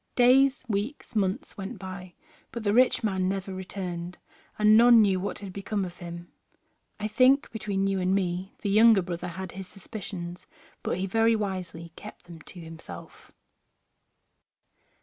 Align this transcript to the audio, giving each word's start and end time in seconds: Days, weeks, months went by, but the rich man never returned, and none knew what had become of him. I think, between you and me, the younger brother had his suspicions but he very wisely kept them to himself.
Days, 0.15 0.63
weeks, 0.67 1.15
months 1.15 1.57
went 1.59 1.77
by, 1.77 2.15
but 2.51 2.63
the 2.63 2.73
rich 2.73 3.03
man 3.03 3.29
never 3.29 3.53
returned, 3.53 4.17
and 4.57 4.75
none 4.75 4.99
knew 4.99 5.19
what 5.19 5.37
had 5.37 5.53
become 5.53 5.85
of 5.85 5.97
him. 5.97 6.31
I 6.99 7.07
think, 7.07 7.51
between 7.51 7.85
you 7.85 7.99
and 7.99 8.15
me, 8.15 8.55
the 8.63 8.71
younger 8.71 9.03
brother 9.03 9.27
had 9.27 9.51
his 9.51 9.67
suspicions 9.67 10.47
but 10.81 10.97
he 10.97 11.05
very 11.05 11.35
wisely 11.35 11.93
kept 11.95 12.25
them 12.25 12.41
to 12.41 12.59
himself. 12.59 13.31